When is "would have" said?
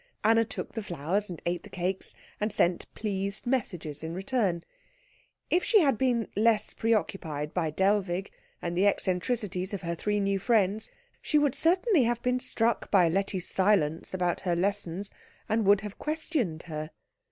15.67-15.99